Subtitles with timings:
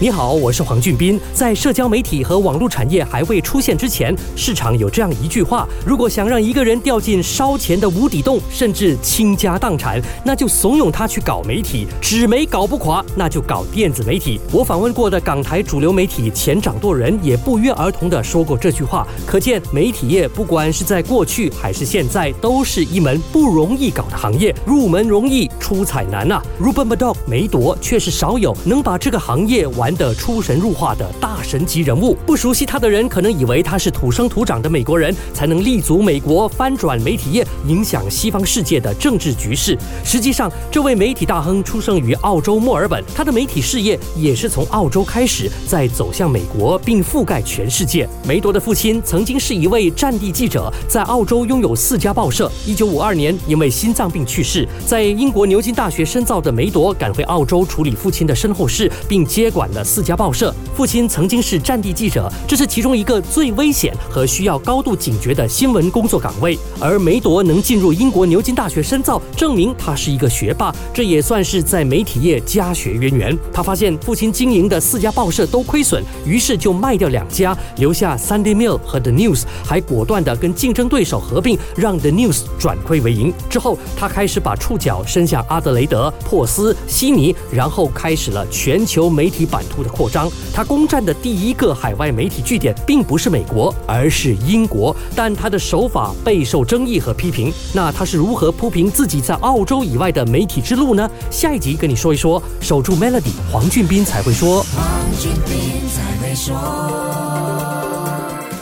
[0.00, 1.20] 你好，我是黄俊斌。
[1.34, 11.88] 在社交媒体和网络产业还未出现之前，市场有这样一句话：如果想让一个人掉进烧钱的无底洞，甚至倾家荡产，那就怂恿他去搞媒体。
[12.00, 14.40] 纸媒搞不垮，那就搞电子媒体。
[14.52, 19.04] 我访问过的港台主流媒体前掌舵人也不约而同地说过这句话。
[19.26, 24.54] 可见，媒体业不管是在过去还是现在，都是一门不容易搞的行业。
[24.64, 39.76] 入门容易，出彩难啊！Ruben Murdoch 梅朵却是少有能把这个行业玩的出神入化的大神级人物，不熟悉他的人可能以为他是土生土长的美国人，才能立足美国，翻转媒体业，影响西方世界的政治局势。
[40.04, 48.08] 实际上，这位媒体大亨出生于澳洲墨尔本，他的媒体事业也是从澳洲开始，再走向美国，并覆盖全世界。
[48.26, 52.50] 梅多的父亲曾经是一位战地记者，在澳洲拥有四家报社。
[52.66, 54.66] 一九五二年，因为心脏病去世。
[54.86, 59.77] 在英国牛津大学深造的梅多赶回澳洲处理父亲的身后事，并接管了。
[59.84, 66.58] 四家报社，父亲曾经是战地记者，这是其中一个最危险和需要高度警觉的新闻工作岗位。
[66.80, 73.38] 而梅朵能进入英国牛津大学深造，证明他是一个学霸，这也算是在媒体业家学渊源。
[73.52, 83.32] 他发现父亲经营的四家报社都亏损，于是就卖掉两家，留下 Sunday Mail 和 The News，还果断的跟竞争对手合并，让 The News 转亏为盈。
[83.48, 89.62] 之后，他开始把触角伸向阿德雷德、珀斯、悉尼，然后开始了全球媒体版。
[89.68, 94.96] 图的扩张，他攻占的第一个海外媒体据点并不是美国，而是英国。
[95.14, 97.52] 但他的手法备受争议和批评。
[97.72, 101.08] 那他是如何铺平自己在澳洲以外的媒体之路呢？
[101.30, 102.42] 下一集跟你说一说。
[102.60, 104.64] 守住 Melody，黄俊斌才会说。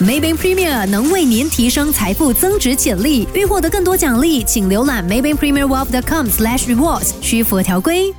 [0.00, 3.26] Maybank Premier 能为您提升财富增值潜力。
[3.34, 8.14] 欲获得更多奖励，请浏览 Maybank Premier Wealth.com/slash rewards，需符合条规。